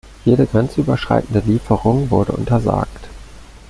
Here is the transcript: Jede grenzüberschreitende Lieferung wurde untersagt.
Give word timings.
Jede 0.25 0.47
grenzüberschreitende 0.47 1.43
Lieferung 1.45 2.09
wurde 2.09 2.31
untersagt. 2.31 3.07